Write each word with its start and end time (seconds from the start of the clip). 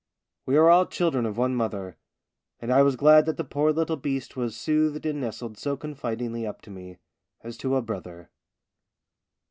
We 0.47 0.57
are 0.57 0.67
all 0.67 0.87
children 0.87 1.27
of 1.27 1.37
one 1.37 1.53
mother, 1.53 1.95
and 2.59 2.73
I 2.73 2.81
was 2.81 2.95
glad 2.95 3.27
that 3.27 3.37
the 3.37 3.43
poor 3.43 3.71
little 3.71 3.97
beast 3.97 4.35
was 4.35 4.57
soothed 4.57 5.05
and 5.05 5.21
nestled 5.21 5.59
so 5.59 5.77
confidingly 5.77 6.43
up 6.43 6.59
to 6.63 6.71
me, 6.71 6.97
as 7.43 7.55
to 7.57 7.75
a 7.75 7.83
brother. 7.83 8.31